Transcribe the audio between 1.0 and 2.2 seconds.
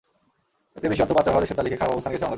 অর্থ পাচার হওয়া দেশের তালিকায় খারাপ অবস্থানে গেছে